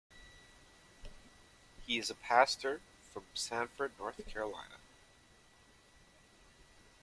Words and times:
He 1.85 1.99
is 1.99 2.09
a 2.09 2.15
pastor 2.15 2.81
from 3.13 3.25
Sanford, 3.35 3.91
North 3.99 4.25
Carolina. 4.25 4.77